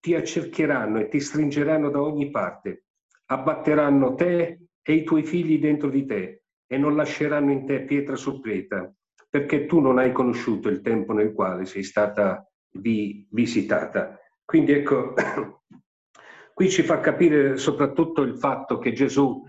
ti 0.00 0.14
accerchieranno 0.14 1.00
e 1.00 1.08
ti 1.08 1.20
stringeranno 1.20 1.90
da 1.90 2.00
ogni 2.00 2.30
parte, 2.30 2.84
abbatteranno 3.26 4.14
te 4.14 4.68
e 4.80 4.92
i 4.94 5.04
tuoi 5.04 5.22
figli 5.22 5.58
dentro 5.58 5.90
di 5.90 6.06
te 6.06 6.44
e 6.66 6.78
non 6.78 6.96
lasceranno 6.96 7.52
in 7.52 7.66
te 7.66 7.82
pietra 7.82 8.16
su 8.16 8.40
pietra, 8.40 8.90
perché 9.36 9.66
tu 9.66 9.80
non 9.80 9.98
hai 9.98 10.12
conosciuto 10.12 10.70
il 10.70 10.80
tempo 10.80 11.12
nel 11.12 11.34
quale 11.34 11.66
sei 11.66 11.82
stata 11.82 12.42
vi 12.78 13.28
visitata. 13.30 14.18
Quindi 14.42 14.72
ecco, 14.72 15.12
qui 16.54 16.70
ci 16.70 16.82
fa 16.82 17.00
capire 17.00 17.58
soprattutto 17.58 18.22
il 18.22 18.38
fatto 18.38 18.78
che 18.78 18.94
Gesù 18.94 19.42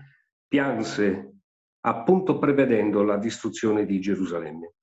pianse 0.46 1.36
appunto 1.80 2.36
prevedendo 2.36 3.02
la 3.02 3.16
distruzione 3.16 3.86
di 3.86 3.98
Gerusalemme. 3.98 4.74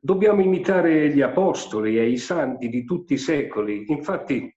Dobbiamo 0.00 0.40
imitare 0.40 1.10
gli 1.10 1.20
apostoli 1.20 1.96
e 1.96 2.08
i 2.08 2.18
santi 2.18 2.68
di 2.68 2.84
tutti 2.84 3.12
i 3.12 3.18
secoli. 3.18 3.84
Infatti 3.92 4.52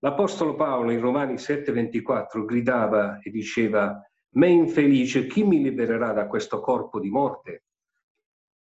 l'Apostolo 0.00 0.54
Paolo 0.54 0.90
in 0.90 1.00
Romani 1.00 1.38
7:24 1.38 2.44
gridava 2.44 3.20
e 3.20 3.30
diceva, 3.30 3.98
me 4.32 4.48
infelice, 4.48 5.26
chi 5.26 5.44
mi 5.44 5.62
libererà 5.62 6.12
da 6.12 6.26
questo 6.26 6.60
corpo 6.60 7.00
di 7.00 7.08
morte? 7.08 7.63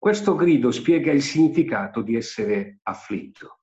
Questo 0.03 0.35
grido 0.35 0.69
spiega 0.71 1.13
il 1.13 1.21
significato 1.21 2.01
di 2.01 2.17
essere 2.17 2.79
afflitto. 2.83 3.59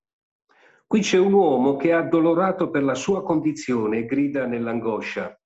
Qui 0.87 1.01
c'è 1.01 1.19
un 1.19 1.35
uomo 1.35 1.77
che 1.77 1.91
è 1.91 1.93
addolorato 1.93 2.71
per 2.71 2.83
la 2.83 2.95
sua 2.95 3.23
condizione 3.23 3.99
e 3.99 4.07
grida 4.07 4.47
nell'angoscia. 4.47 5.39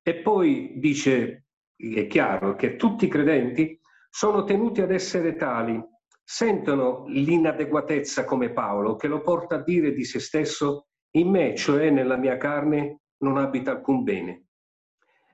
E 0.00 0.14
poi 0.14 0.74
dice, 0.76 1.46
è 1.74 2.06
chiaro, 2.06 2.54
che 2.54 2.76
tutti 2.76 3.06
i 3.06 3.08
credenti 3.08 3.76
sono 4.08 4.44
tenuti 4.44 4.82
ad 4.82 4.92
essere 4.92 5.34
tali, 5.34 5.82
sentono 6.22 7.06
l'inadeguatezza 7.08 8.22
come 8.24 8.52
Paolo, 8.52 8.94
che 8.94 9.08
lo 9.08 9.20
porta 9.20 9.56
a 9.56 9.64
dire 9.64 9.92
di 9.92 10.04
se 10.04 10.20
stesso, 10.20 10.90
in 11.16 11.28
me, 11.28 11.56
cioè 11.56 11.90
nella 11.90 12.16
mia 12.16 12.36
carne, 12.36 13.00
non 13.24 13.36
abita 13.36 13.72
alcun 13.72 14.04
bene. 14.04 14.44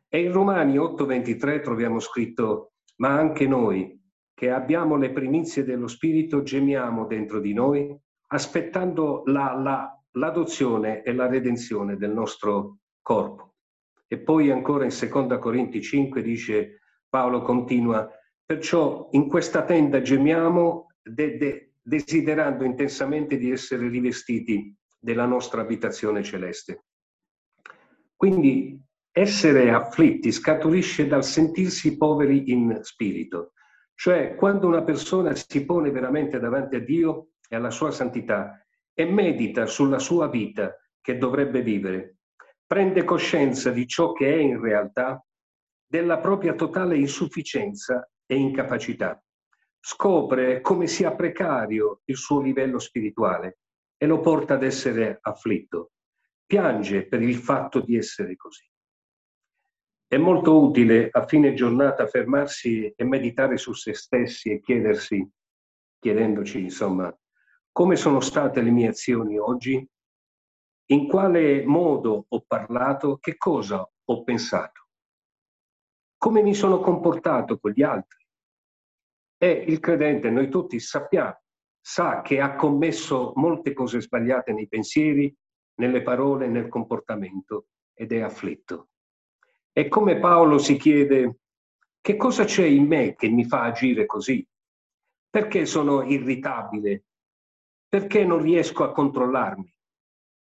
E 0.08 0.22
in 0.22 0.32
Romani 0.32 0.78
8:23 0.78 1.60
troviamo 1.60 1.98
scritto, 1.98 2.72
ma 2.96 3.10
anche 3.10 3.46
noi, 3.46 3.99
che 4.40 4.50
abbiamo 4.50 4.96
le 4.96 5.10
primizie 5.10 5.64
dello 5.64 5.86
Spirito, 5.86 6.42
gemiamo 6.42 7.04
dentro 7.04 7.40
di 7.40 7.52
noi, 7.52 7.94
aspettando 8.28 9.22
la, 9.26 9.52
la, 9.52 10.02
l'adozione 10.12 11.02
e 11.02 11.12
la 11.12 11.26
redenzione 11.26 11.98
del 11.98 12.12
nostro 12.12 12.78
corpo. 13.02 13.56
E 14.06 14.18
poi 14.18 14.50
ancora 14.50 14.84
in 14.84 14.92
Seconda 14.92 15.36
Corinti 15.36 15.82
5 15.82 16.22
dice, 16.22 16.80
Paolo 17.06 17.42
continua, 17.42 18.10
perciò 18.42 19.10
in 19.10 19.28
questa 19.28 19.62
tenda 19.62 20.00
gemiamo 20.00 20.86
de, 21.02 21.36
de, 21.36 21.72
desiderando 21.82 22.64
intensamente 22.64 23.36
di 23.36 23.50
essere 23.50 23.88
rivestiti 23.88 24.74
della 24.98 25.26
nostra 25.26 25.60
abitazione 25.60 26.22
celeste. 26.22 26.84
Quindi 28.16 28.82
essere 29.12 29.70
afflitti 29.70 30.32
scaturisce 30.32 31.06
dal 31.06 31.24
sentirsi 31.24 31.98
poveri 31.98 32.50
in 32.50 32.78
spirito, 32.80 33.52
cioè 34.00 34.34
quando 34.34 34.66
una 34.66 34.82
persona 34.82 35.34
si 35.34 35.62
pone 35.66 35.90
veramente 35.90 36.38
davanti 36.38 36.76
a 36.76 36.80
Dio 36.80 37.32
e 37.46 37.54
alla 37.54 37.68
sua 37.68 37.90
santità 37.90 38.64
e 38.94 39.04
medita 39.04 39.66
sulla 39.66 39.98
sua 39.98 40.26
vita 40.26 40.74
che 41.02 41.18
dovrebbe 41.18 41.60
vivere, 41.60 42.16
prende 42.66 43.04
coscienza 43.04 43.70
di 43.70 43.86
ciò 43.86 44.12
che 44.12 44.32
è 44.32 44.38
in 44.38 44.58
realtà, 44.58 45.22
della 45.86 46.16
propria 46.16 46.54
totale 46.54 46.96
insufficienza 46.96 48.10
e 48.24 48.36
incapacità, 48.36 49.22
scopre 49.78 50.62
come 50.62 50.86
sia 50.86 51.14
precario 51.14 52.00
il 52.06 52.16
suo 52.16 52.40
livello 52.40 52.78
spirituale 52.78 53.58
e 53.98 54.06
lo 54.06 54.20
porta 54.20 54.54
ad 54.54 54.62
essere 54.62 55.18
afflitto, 55.20 55.90
piange 56.46 57.06
per 57.06 57.20
il 57.20 57.36
fatto 57.36 57.80
di 57.80 57.98
essere 57.98 58.34
così. 58.34 58.66
È 60.12 60.16
molto 60.16 60.60
utile 60.60 61.08
a 61.12 61.24
fine 61.24 61.54
giornata 61.54 62.04
fermarsi 62.08 62.92
e 62.96 63.04
meditare 63.04 63.56
su 63.56 63.72
se 63.74 63.94
stessi 63.94 64.50
e 64.50 64.58
chiedersi, 64.58 65.24
chiedendoci 66.00 66.58
insomma, 66.58 67.16
come 67.70 67.94
sono 67.94 68.18
state 68.18 68.60
le 68.60 68.72
mie 68.72 68.88
azioni 68.88 69.38
oggi? 69.38 69.88
In 70.86 71.06
quale 71.06 71.64
modo 71.64 72.24
ho 72.26 72.44
parlato? 72.44 73.18
Che 73.18 73.36
cosa 73.36 73.88
ho 74.04 74.24
pensato? 74.24 74.88
Come 76.16 76.42
mi 76.42 76.54
sono 76.54 76.80
comportato 76.80 77.60
con 77.60 77.70
gli 77.70 77.84
altri? 77.84 78.26
E 79.38 79.48
il 79.52 79.78
credente, 79.78 80.28
noi 80.28 80.48
tutti 80.48 80.80
sappiamo, 80.80 81.40
sa 81.80 82.20
che 82.22 82.40
ha 82.40 82.56
commesso 82.56 83.30
molte 83.36 83.72
cose 83.72 84.00
sbagliate 84.00 84.52
nei 84.52 84.66
pensieri, 84.66 85.32
nelle 85.74 86.02
parole, 86.02 86.48
nel 86.48 86.66
comportamento 86.66 87.68
ed 87.94 88.10
è 88.10 88.22
afflitto. 88.22 88.88
E 89.72 89.88
come 89.88 90.18
Paolo 90.18 90.58
si 90.58 90.76
chiede, 90.76 91.38
che 92.00 92.16
cosa 92.16 92.44
c'è 92.44 92.64
in 92.64 92.86
me 92.86 93.14
che 93.14 93.28
mi 93.28 93.44
fa 93.44 93.62
agire 93.62 94.06
così? 94.06 94.46
Perché 95.28 95.64
sono 95.66 96.02
irritabile? 96.02 97.04
Perché 97.88 98.24
non 98.24 98.42
riesco 98.42 98.84
a 98.84 98.92
controllarmi? 98.92 99.72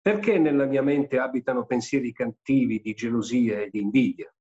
Perché 0.01 0.37
nella 0.37 0.65
mia 0.65 0.83
mente 0.83 1.17
abitano 1.17 1.65
pensieri 1.65 2.11
cattivi 2.11 2.79
di 2.79 2.93
gelosia 2.93 3.61
e 3.61 3.69
di 3.69 3.79
invidia? 3.79 4.31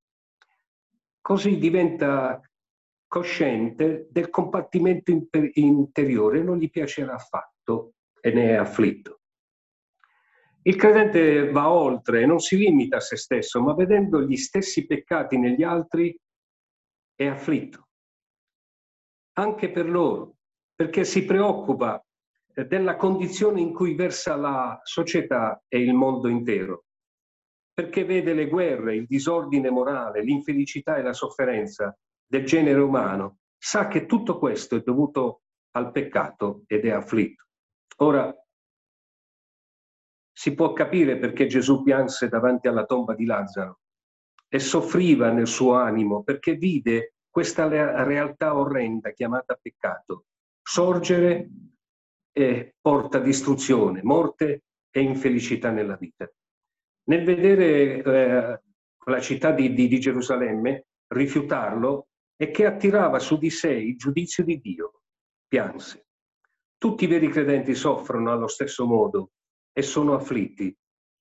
Così 1.20 1.56
diventa 1.56 2.40
cosciente 3.06 4.08
del 4.10 4.28
compartimento 4.28 5.10
interiore, 5.54 6.42
non 6.42 6.58
gli 6.58 6.68
piacerà 6.68 7.14
affatto 7.14 7.94
e 8.20 8.32
ne 8.32 8.50
è 8.50 8.54
afflitto. 8.54 9.13
Il 10.66 10.76
credente 10.76 11.50
va 11.50 11.70
oltre 11.70 12.22
e 12.22 12.26
non 12.26 12.38
si 12.38 12.56
limita 12.56 12.96
a 12.96 13.00
se 13.00 13.16
stesso, 13.16 13.60
ma 13.60 13.74
vedendo 13.74 14.22
gli 14.22 14.36
stessi 14.36 14.86
peccati 14.86 15.36
negli 15.36 15.62
altri 15.62 16.18
è 17.14 17.26
afflitto. 17.26 17.88
Anche 19.34 19.70
per 19.70 19.88
loro, 19.88 20.36
perché 20.74 21.04
si 21.04 21.26
preoccupa 21.26 22.02
della 22.54 22.96
condizione 22.96 23.60
in 23.60 23.74
cui 23.74 23.94
versa 23.94 24.36
la 24.36 24.80
società 24.82 25.62
e 25.68 25.80
il 25.80 25.92
mondo 25.92 26.28
intero, 26.28 26.84
perché 27.74 28.04
vede 28.04 28.32
le 28.32 28.48
guerre, 28.48 28.96
il 28.96 29.06
disordine 29.06 29.68
morale, 29.68 30.22
l'infelicità 30.22 30.96
e 30.96 31.02
la 31.02 31.12
sofferenza 31.12 31.94
del 32.26 32.46
genere 32.46 32.80
umano, 32.80 33.40
sa 33.58 33.86
che 33.86 34.06
tutto 34.06 34.38
questo 34.38 34.76
è 34.76 34.80
dovuto 34.80 35.42
al 35.72 35.90
peccato 35.90 36.62
ed 36.66 36.86
è 36.86 36.90
afflitto. 36.90 37.44
Ora, 37.96 38.34
si 40.36 40.52
può 40.54 40.72
capire 40.72 41.16
perché 41.16 41.46
Gesù 41.46 41.82
pianse 41.82 42.28
davanti 42.28 42.66
alla 42.66 42.84
tomba 42.84 43.14
di 43.14 43.24
Lazzaro 43.24 43.78
e 44.48 44.58
soffriva 44.58 45.30
nel 45.30 45.46
suo 45.46 45.74
animo 45.74 46.24
perché 46.24 46.54
vide 46.56 47.14
questa 47.30 47.68
realtà 47.68 48.56
orrenda 48.56 49.12
chiamata 49.12 49.58
peccato 49.60 50.24
sorgere 50.60 51.50
e 52.32 52.74
porta 52.80 53.20
distruzione, 53.20 54.02
morte 54.02 54.64
e 54.90 55.00
infelicità 55.00 55.70
nella 55.70 55.96
vita. 55.96 56.28
Nel 57.04 57.24
vedere 57.24 58.02
eh, 58.02 58.60
la 59.06 59.20
città 59.20 59.52
di, 59.52 59.72
di, 59.74 59.86
di 59.86 60.00
Gerusalemme 60.00 60.86
rifiutarlo 61.08 62.08
e 62.36 62.50
che 62.50 62.66
attirava 62.66 63.18
su 63.18 63.36
di 63.38 63.50
sé 63.50 63.72
il 63.72 63.96
giudizio 63.96 64.42
di 64.42 64.58
Dio, 64.58 65.02
pianse. 65.46 66.06
Tutti 66.76 67.04
i 67.04 67.08
veri 67.08 67.28
credenti 67.28 67.74
soffrono 67.74 68.32
allo 68.32 68.48
stesso 68.48 68.86
modo 68.86 69.30
e 69.74 69.82
sono 69.82 70.14
afflitti 70.14 70.74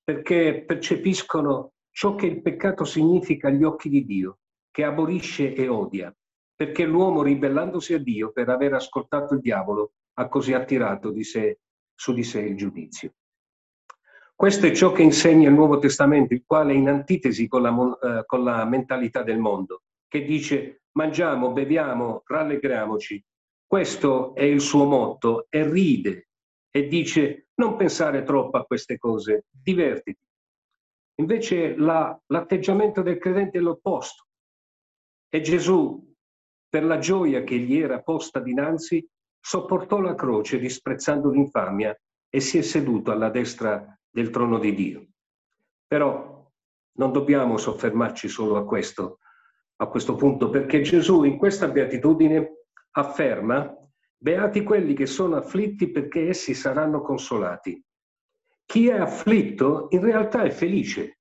perché 0.04 0.64
percepiscono 0.66 1.74
ciò 1.90 2.16
che 2.16 2.26
il 2.26 2.42
peccato 2.42 2.84
significa 2.84 3.48
agli 3.48 3.64
occhi 3.64 3.88
di 3.88 4.04
Dio, 4.04 4.40
che 4.70 4.84
abolisce 4.84 5.54
e 5.54 5.68
odia, 5.68 6.14
perché 6.56 6.86
l'uomo 6.86 7.22
ribellandosi 7.22 7.94
a 7.94 8.00
Dio 8.00 8.32
per 8.32 8.50
aver 8.50 8.74
ascoltato 8.74 9.36
il 9.36 9.40
diavolo 9.40 9.94
ha 10.16 10.28
così 10.28 10.54
attirato 10.54 11.12
di 11.12 11.24
sé, 11.24 11.60
su 11.96 12.14
di 12.14 12.24
sé 12.24 12.42
il 12.42 12.58
giudizio. 12.58 13.14
Questo 14.36 14.66
è 14.66 14.72
ciò 14.72 14.92
che 14.92 15.04
insegna 15.04 15.48
il 15.48 15.56
Nuovo 15.56 15.78
Testamento, 15.78 16.34
il 16.34 16.44
quale 16.46 16.74
è 16.74 16.76
in 16.76 16.90
antitesi 16.90 17.48
con 17.48 17.62
la, 17.62 17.98
eh, 18.02 18.26
con 18.26 18.44
la 18.44 18.66
mentalità 18.66 19.24
del 19.24 19.40
mondo, 19.40 19.84
che 20.08 20.26
dice 20.26 20.82
mangiamo, 20.94 21.54
beviamo, 21.54 22.24
rallegriamoci. 22.26 23.24
Questo 23.66 24.36
è 24.36 24.44
il 24.44 24.60
suo 24.60 24.86
motto 24.86 25.48
e 25.50 25.68
ride 25.70 26.28
e 26.70 26.88
dice 26.88 27.43
non 27.56 27.76
pensare 27.76 28.24
troppo 28.24 28.58
a 28.58 28.66
queste 28.66 28.98
cose, 28.98 29.46
divertiti. 29.50 30.20
Invece 31.16 31.76
la, 31.76 32.20
l'atteggiamento 32.28 33.02
del 33.02 33.20
credente 33.20 33.60
è 33.60 33.62
l'opposto. 33.62 34.26
E 35.30 35.42
Gesù, 35.42 36.14
per 36.68 36.84
la 36.84 36.98
gioia 36.98 37.44
che 37.44 37.58
gli 37.58 37.78
era 37.78 38.02
posta 38.02 38.40
dinanzi, 38.40 39.08
sopportò 39.40 40.00
la 40.00 40.16
croce 40.16 40.58
disprezzando 40.58 41.30
l'infamia 41.30 41.96
e 42.30 42.40
si 42.40 42.58
è 42.58 42.62
seduto 42.62 43.12
alla 43.12 43.30
destra 43.30 43.96
del 44.10 44.30
trono 44.30 44.58
di 44.58 44.74
Dio. 44.74 45.06
Però 45.86 46.50
non 46.94 47.12
dobbiamo 47.12 47.58
soffermarci 47.58 48.28
solo 48.28 48.58
a 48.58 48.66
questo, 48.66 49.20
a 49.78 49.88
questo 49.88 50.16
punto, 50.16 50.50
perché 50.50 50.82
Gesù 50.82 51.24
in 51.24 51.38
questa 51.38 51.68
beatitudine 51.68 52.66
afferma, 52.92 53.72
beati 54.24 54.64
quelli 54.64 54.94
che 54.94 55.06
sono 55.06 55.36
afflitti 55.36 55.92
perché 55.92 56.30
essi 56.30 56.54
saranno 56.54 57.02
consolati. 57.02 57.84
Chi 58.66 58.88
è 58.88 58.98
afflitto 58.98 59.88
in 59.90 60.00
realtà 60.00 60.44
è 60.44 60.50
felice, 60.50 61.20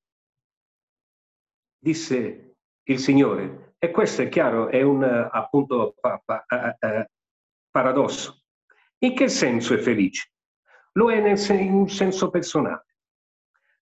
disse 1.76 2.58
il 2.84 2.98
Signore. 3.00 3.74
E 3.78 3.90
questo 3.90 4.22
è 4.22 4.28
chiaro, 4.28 4.68
è 4.68 4.82
un 4.82 5.02
appunto 5.02 5.96
pa, 6.00 6.22
eh, 6.46 7.10
paradosso. 7.68 8.44
In 8.98 9.16
che 9.16 9.28
senso 9.28 9.74
è 9.74 9.78
felice? 9.78 10.30
Lo 10.92 11.10
è 11.10 11.16
in 11.16 11.72
un 11.72 11.88
senso 11.88 12.30
personale. 12.30 12.86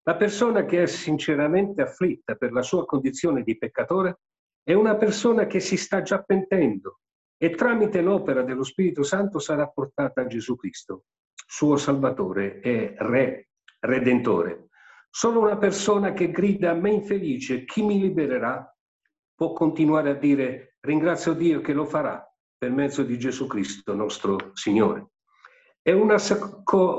La 0.05 0.17
persona 0.17 0.65
che 0.65 0.85
è 0.85 0.87
sinceramente 0.87 1.83
afflitta 1.83 2.37
per 2.37 2.53
la 2.53 2.63
sua 2.63 2.87
condizione 2.87 3.43
di 3.43 3.59
peccatore 3.59 4.21
è 4.63 4.73
una 4.73 4.97
persona 4.97 5.47
che 5.47 5.61
si 5.61 5.77
sta 5.77 6.01
già 6.01 6.23
pentendo 6.23 7.01
e 7.43 7.55
tramite 7.55 8.03
l'opera 8.03 8.43
dello 8.43 8.63
Spirito 8.63 9.03
Santo 9.03 9.39
sarà 9.39 9.67
portata 9.67 10.21
a 10.21 10.27
Gesù 10.27 10.57
Cristo, 10.57 11.05
suo 11.33 11.79
Salvatore 11.79 12.61
e 12.61 12.95
Re, 12.99 13.49
Redentore. 13.79 14.69
Solo 15.09 15.41
una 15.41 15.57
persona 15.57 16.13
che 16.13 16.31
grida 16.31 16.73
a 16.73 16.75
me 16.75 16.91
infelice, 16.91 17.65
chi 17.65 17.83
mi 17.83 17.99
libererà, 17.99 18.71
può 19.35 19.55
continuare 19.55 20.11
a 20.11 20.15
dire 20.15 20.77
ringrazio 20.81 21.33
Dio 21.33 21.63
che 21.63 21.73
lo 21.73 21.87
farà 21.87 22.23
per 22.59 22.73
mezzo 22.73 23.05
di 23.05 23.19
Gesù 23.19 23.47
Cristo, 23.47 23.95
nostro 23.95 24.51
Signore. 24.53 25.13
È 25.81 25.93
una 25.93 26.19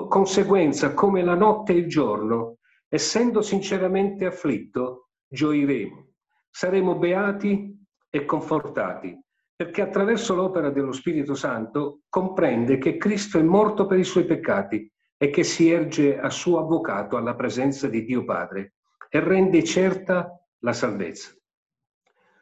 conseguenza 0.10 0.96
come 0.96 1.22
la 1.22 1.36
notte 1.36 1.74
e 1.74 1.78
il 1.78 1.88
giorno, 1.88 2.58
essendo 2.88 3.44
sinceramente 3.44 4.26
afflitto, 4.26 5.10
gioiremo, 5.28 6.14
saremo 6.50 6.96
beati 6.96 7.78
e 8.10 8.26
confortati, 8.26 9.16
perché 9.62 9.84
attraverso 9.84 10.34
l'opera 10.34 10.72
dello 10.72 10.91
Spirito 10.91 11.36
Santo 11.36 12.00
comprende 12.10 12.80
che 12.80 12.98
Cristo 12.98 13.38
è 13.38 13.44
morto 13.44 13.86
per 13.86 14.00
i 14.00 14.03
suoi 14.03 14.25
peccati 14.25 14.91
e 15.15 15.30
che 15.30 15.44
si 15.44 15.70
erge 15.70 16.20
a 16.20 16.32
suo 16.32 16.58
avvocato 16.58 17.15
alla 17.15 17.36
presenza 17.36 17.88
di 17.88 18.03
Dio 18.03 18.25
Padre 18.25 18.74
e 19.08 19.20
rende 19.20 19.63
certa 19.63 20.36
la 20.62 20.74
salvezza. 20.74 21.36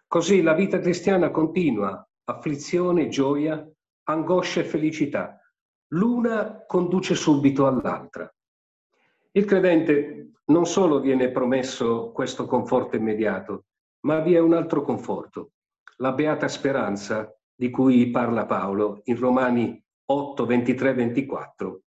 Così 0.08 0.42
la 0.42 0.54
vita 0.54 0.80
cristiana 0.80 1.30
continua, 1.30 2.08
afflizione, 2.24 3.10
gioia, 3.10 3.70
angoscia 4.04 4.62
e 4.62 4.64
felicità. 4.64 5.42
L'una 5.90 6.64
conduce 6.66 7.16
subito 7.16 7.68
all'altra. 7.68 8.34
Il 9.34 9.44
credente 9.44 10.36
non 10.46 10.66
solo 10.66 11.02
viene 11.02 11.32
promesso 11.32 12.12
questo 12.14 12.46
conforto 12.46 12.96
immediato, 12.96 13.66
ma 14.06 14.22
vi 14.22 14.36
è 14.36 14.40
un 14.40 14.54
altro 14.54 14.84
conforto, 14.84 15.52
la 16.02 16.14
beata 16.14 16.48
speranza 16.48 17.34
di 17.56 17.70
cui 17.70 18.10
parla 18.10 18.46
Paolo 18.46 19.02
in 19.06 19.18
Romani 19.18 19.84
8, 20.06 20.46
23, 20.46 20.94
24 20.94 21.82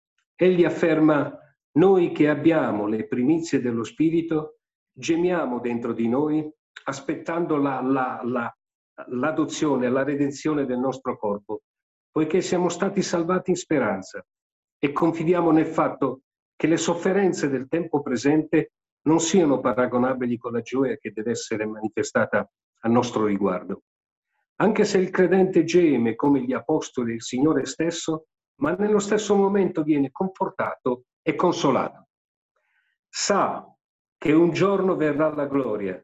Egli 0.42 0.64
afferma, 0.64 1.38
noi 1.74 2.14
che 2.14 2.30
abbiamo 2.30 2.88
le 2.88 3.08
primizie 3.08 3.60
dello 3.60 3.84
Spirito, 3.84 4.60
gemiamo 4.94 5.60
dentro 5.60 5.92
di 5.92 6.08
noi 6.08 6.50
aspettando 6.86 7.58
la, 7.58 7.82
la, 7.82 8.22
la, 8.24 8.58
l'adozione, 9.08 9.90
la 9.90 10.06
redenzione 10.06 10.66
del 10.66 10.80
nostro 10.80 11.18
corpo, 11.18 11.64
poiché 12.10 12.40
siamo 12.40 12.70
stati 12.70 13.02
salvati 13.02 13.50
in 13.50 13.58
speranza 13.58 14.26
e 14.78 14.94
confidiamo 14.94 15.52
nel 15.52 15.68
fatto 15.68 16.22
che 16.56 16.68
le 16.68 16.78
sofferenze 16.78 17.50
del 17.50 17.68
tempo 17.68 18.02
presente 18.02 18.72
non 19.08 19.20
siano 19.20 19.60
paragonabili 19.60 20.38
con 20.38 20.54
la 20.54 20.62
gioia 20.62 20.96
che 20.96 21.12
deve 21.12 21.32
essere 21.32 21.66
manifestata 21.66 22.50
a 22.80 22.88
nostro 22.88 23.26
riguardo. 23.26 23.82
Anche 24.62 24.84
se 24.84 24.98
il 24.98 25.10
credente 25.10 25.64
geme 25.64 26.16
come 26.16 26.42
gli 26.42 26.54
apostoli 26.54 27.14
il 27.14 27.22
Signore 27.22 27.66
stesso, 27.66 28.26
ma 28.60 28.74
nello 28.74 29.00
stesso 29.00 29.36
momento 29.36 29.84
viene 29.84 30.12
confortato 30.12 31.06
e 31.22 31.36
consolato. 31.36 32.08
Sa 33.08 33.74
che 34.18 34.34
un 34.34 34.52
giorno 34.52 34.98
verrà 34.98 35.34
la 35.34 35.46
gloria, 35.46 36.04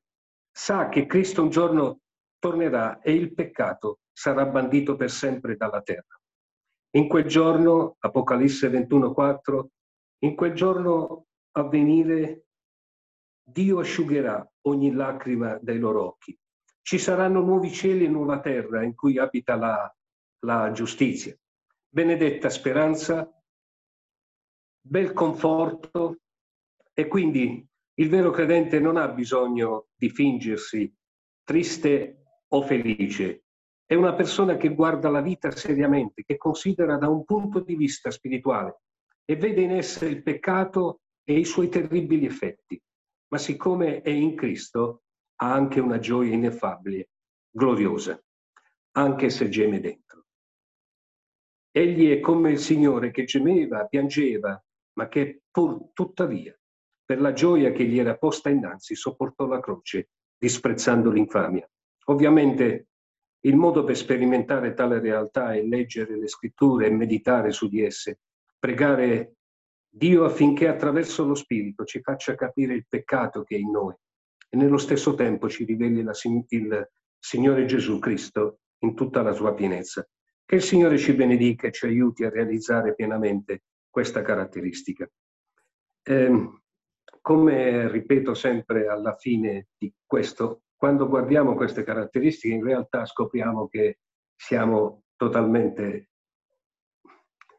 sa 0.49 0.87
che 0.87 1.05
Cristo 1.05 1.41
un 1.41 1.49
giorno 1.49 1.99
tornerà 2.39 3.01
e 3.01 3.13
il 3.13 3.33
peccato 3.33 3.99
sarà 4.13 4.45
bandito 4.45 4.95
per 4.95 5.11
sempre 5.11 5.57
dalla 5.57 5.81
terra. 5.81 6.17
In 6.91 7.09
quel 7.09 7.25
giorno, 7.25 7.97
Apocalisse 7.99 8.69
21:4, 8.69 9.65
in 10.19 10.33
quel 10.33 10.53
giorno 10.53 11.25
a 11.57 11.63
venire 11.67 12.45
Dio 13.43 13.79
asciugherà 13.79 14.49
ogni 14.61 14.93
lacrima 14.93 15.57
dai 15.61 15.77
loro 15.77 16.05
occhi. 16.05 16.37
Ci 16.85 16.99
saranno 16.99 17.41
nuovi 17.41 17.71
cieli 17.71 18.05
e 18.05 18.09
nuova 18.09 18.39
terra 18.41 18.83
in 18.83 18.93
cui 18.93 19.17
abita 19.17 19.55
la, 19.55 19.91
la 20.41 20.71
giustizia 20.71 21.35
benedetta 21.95 22.49
speranza, 22.49 23.27
bel 24.81 25.13
conforto 25.13 26.19
e 26.93 27.07
quindi 27.07 27.65
il 27.95 28.09
vero 28.09 28.29
credente 28.29 28.79
non 28.79 28.97
ha 28.97 29.07
bisogno 29.07 29.87
di 29.95 30.09
fingersi 30.09 30.93
triste 31.41 32.43
o 32.49 32.61
felice. 32.61 33.45
È 33.83 33.95
una 33.95 34.13
persona 34.13 34.57
che 34.57 34.75
guarda 34.75 35.09
la 35.09 35.21
vita 35.21 35.49
seriamente, 35.49 36.23
che 36.23 36.35
considera 36.37 36.97
da 36.97 37.07
un 37.07 37.23
punto 37.23 37.61
di 37.61 37.75
vista 37.75 38.11
spirituale 38.11 38.81
e 39.23 39.37
vede 39.37 39.61
in 39.61 39.71
essa 39.71 40.05
il 40.05 40.21
peccato 40.21 40.99
e 41.23 41.39
i 41.39 41.45
suoi 41.45 41.69
terribili 41.69 42.27
effetti. 42.27 42.79
Ma 43.29 43.39
siccome 43.39 44.01
è 44.01 44.09
in 44.11 44.35
Cristo, 44.35 45.04
ha 45.37 45.53
anche 45.53 45.79
una 45.79 45.99
gioia 45.99 46.33
ineffabile, 46.33 47.09
gloriosa, 47.49 48.21
anche 48.91 49.29
se 49.29 49.49
geme 49.49 49.79
dentro. 49.79 50.25
Egli 51.71 52.09
è 52.09 52.19
come 52.19 52.51
il 52.51 52.59
Signore 52.59 53.11
che 53.11 53.25
gemeva, 53.25 53.85
piangeva, 53.85 54.61
ma 54.93 55.07
che 55.09 55.41
pur 55.51 55.91
tuttavia, 55.93 56.57
per 57.03 57.19
la 57.19 57.33
gioia 57.33 57.71
che 57.71 57.85
gli 57.85 57.99
era 57.99 58.17
posta 58.17 58.49
innanzi, 58.49 58.95
sopportò 58.95 59.45
la 59.45 59.59
croce, 59.59 60.09
disprezzando 60.37 61.11
l'infamia. 61.11 61.69
Ovviamente 62.05 62.87
il 63.41 63.57
modo 63.57 63.83
per 63.83 63.97
sperimentare 63.97 64.73
tale 64.73 64.99
realtà 64.99 65.53
è 65.53 65.61
leggere 65.61 66.17
le 66.17 66.27
scritture 66.27 66.87
e 66.87 66.91
meditare 66.91 67.51
su 67.51 67.67
di 67.67 67.81
esse, 67.81 68.21
pregare 68.57 69.35
Dio 69.87 70.23
affinché 70.23 70.67
attraverso 70.67 71.25
lo 71.25 71.35
Spirito 71.35 71.85
ci 71.85 72.01
faccia 72.01 72.35
capire 72.35 72.73
il 72.73 72.85
peccato 72.87 73.43
che 73.43 73.55
è 73.55 73.59
in 73.59 73.71
noi 73.71 73.95
e 74.55 74.57
nello 74.57 74.77
stesso 74.77 75.15
tempo 75.15 75.49
ci 75.49 75.65
riveli 75.65 76.01
la, 76.01 76.13
il 76.47 76.89
Signore 77.19 77.65
Gesù 77.65 77.99
Cristo 77.99 78.59
in 78.79 78.95
tutta 78.95 79.21
la 79.21 79.33
sua 79.33 79.53
pienezza. 79.53 80.07
Che 80.45 80.55
il 80.55 80.61
Signore 80.61 80.97
ci 80.97 81.13
benedica 81.13 81.67
e 81.67 81.71
ci 81.73 81.85
aiuti 81.85 82.23
a 82.23 82.29
realizzare 82.29 82.95
pienamente 82.95 83.63
questa 83.89 84.21
caratteristica. 84.21 85.09
Eh, 86.03 86.49
come 87.19 87.91
ripeto 87.91 88.33
sempre 88.33 88.87
alla 88.87 89.15
fine 89.17 89.67
di 89.77 89.93
questo, 90.05 90.61
quando 90.75 91.07
guardiamo 91.07 91.55
queste 91.55 91.83
caratteristiche 91.83 92.53
in 92.53 92.63
realtà 92.63 93.05
scopriamo 93.05 93.67
che 93.67 93.99
siamo 94.35 95.03
totalmente 95.17 96.11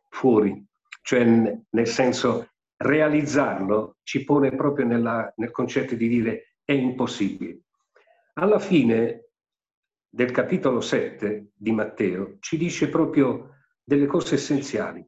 fuori, 0.08 0.64
cioè 1.02 1.24
nel 1.24 1.86
senso 1.86 2.52
realizzarlo 2.76 3.96
ci 4.02 4.24
pone 4.24 4.54
proprio 4.54 4.86
nella, 4.86 5.30
nel 5.36 5.50
concetto 5.50 5.94
di 5.94 6.08
dire 6.08 6.55
è 6.66 6.72
impossibile. 6.72 7.60
Alla 8.34 8.58
fine 8.58 9.30
del 10.08 10.32
capitolo 10.32 10.80
7 10.80 11.52
di 11.54 11.70
Matteo 11.70 12.38
ci 12.40 12.56
dice 12.58 12.88
proprio 12.88 13.54
delle 13.82 14.06
cose 14.06 14.34
essenziali. 14.34 15.06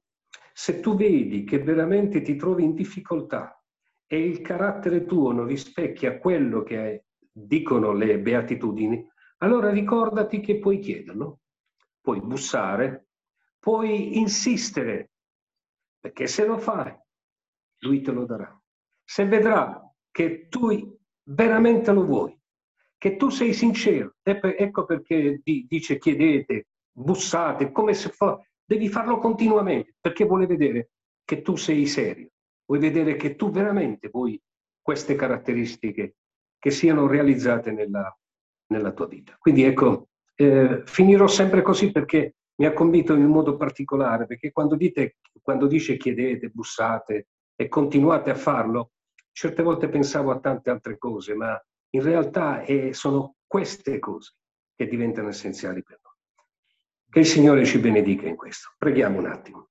Se 0.52 0.78
tu 0.78 0.96
vedi 0.96 1.42
che 1.44 1.58
veramente 1.58 2.22
ti 2.22 2.36
trovi 2.36 2.62
in 2.62 2.74
difficoltà 2.74 3.60
e 4.06 4.24
il 4.24 4.40
carattere 4.40 5.04
tuo 5.04 5.32
non 5.32 5.46
rispecchia 5.46 6.18
quello 6.18 6.62
che 6.62 7.06
dicono 7.30 7.92
le 7.92 8.20
beatitudini, 8.20 9.04
allora 9.38 9.70
ricordati 9.70 10.40
che 10.40 10.60
puoi 10.60 10.78
chiederlo, 10.78 11.40
puoi 12.00 12.20
bussare, 12.20 13.08
puoi 13.58 14.16
insistere, 14.18 15.10
perché 15.98 16.28
se 16.28 16.46
lo 16.46 16.56
fai, 16.58 16.96
lui 17.80 18.00
te 18.00 18.12
lo 18.12 18.26
darà. 18.26 18.56
Se 19.04 19.24
vedrà 19.26 19.82
che 20.10 20.48
tu 20.48 20.97
veramente 21.28 21.92
lo 21.92 22.04
vuoi, 22.04 22.38
che 22.96 23.16
tu 23.16 23.28
sei 23.28 23.52
sincero. 23.52 24.14
Ecco 24.22 24.84
perché 24.84 25.40
dice 25.42 25.98
chiedete, 25.98 26.68
bussate, 26.90 27.72
come 27.72 27.94
se 27.94 28.10
fa... 28.10 28.40
devi 28.64 28.88
farlo 28.88 29.18
continuamente, 29.18 29.94
perché 30.00 30.24
vuole 30.24 30.46
vedere 30.46 30.90
che 31.24 31.42
tu 31.42 31.56
sei 31.56 31.86
serio, 31.86 32.30
vuoi 32.64 32.80
vedere 32.80 33.16
che 33.16 33.36
tu 33.36 33.50
veramente 33.50 34.08
vuoi 34.08 34.40
queste 34.80 35.14
caratteristiche 35.14 36.16
che 36.58 36.70
siano 36.70 37.06
realizzate 37.06 37.70
nella, 37.70 38.16
nella 38.68 38.92
tua 38.92 39.06
vita. 39.06 39.36
Quindi 39.38 39.62
ecco, 39.62 40.08
eh, 40.34 40.82
finirò 40.84 41.26
sempre 41.26 41.62
così 41.62 41.92
perché 41.92 42.36
mi 42.56 42.66
ha 42.66 42.72
convinto 42.72 43.14
in 43.14 43.24
un 43.24 43.30
modo 43.30 43.56
particolare, 43.56 44.26
perché 44.26 44.50
quando, 44.50 44.74
dite, 44.74 45.18
quando 45.42 45.66
dice 45.66 45.96
chiedete, 45.96 46.48
bussate 46.48 47.28
e 47.54 47.68
continuate 47.68 48.30
a 48.30 48.34
farlo, 48.34 48.92
certe 49.38 49.62
volte 49.62 49.88
pensavo 49.88 50.32
a 50.32 50.40
tante 50.40 50.68
altre 50.68 50.98
cose, 50.98 51.32
ma 51.32 51.56
in 51.90 52.02
realtà 52.02 52.62
è, 52.62 52.90
sono 52.90 53.36
queste 53.46 54.00
cose 54.00 54.34
che 54.74 54.88
diventano 54.88 55.28
essenziali 55.28 55.80
per 55.80 56.00
noi. 56.02 56.44
Che 57.08 57.18
il 57.20 57.24
Signore 57.24 57.64
ci 57.64 57.78
benedica 57.78 58.26
in 58.26 58.34
questo. 58.34 58.74
Preghiamo 58.76 59.20
un 59.20 59.26
attimo. 59.26 59.67